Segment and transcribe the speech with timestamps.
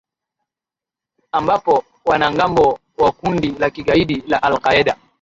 [1.31, 4.97] ambapo wanamgambo wa kundi la kigaidi la al qaeda